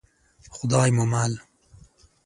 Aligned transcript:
خدای 0.49 0.89
مو 0.95 1.05
مل. 1.11 1.31